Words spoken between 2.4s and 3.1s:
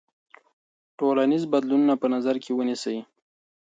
کې ونیسئ.